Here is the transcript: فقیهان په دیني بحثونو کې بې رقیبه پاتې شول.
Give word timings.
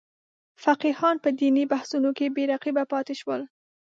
فقیهان 0.63 1.15
په 1.23 1.29
دیني 1.39 1.63
بحثونو 1.73 2.09
کې 2.17 2.33
بې 2.35 2.43
رقیبه 2.53 2.83
پاتې 2.93 3.13
شول. 3.21 3.41